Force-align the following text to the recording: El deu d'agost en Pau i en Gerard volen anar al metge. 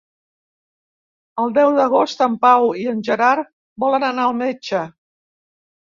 El 1.43 1.53
deu 1.57 1.73
d'agost 1.75 2.25
en 2.27 2.37
Pau 2.45 2.65
i 2.85 2.89
en 2.95 3.05
Gerard 3.11 3.53
volen 3.85 4.07
anar 4.09 4.29
al 4.31 4.35
metge. 4.41 4.85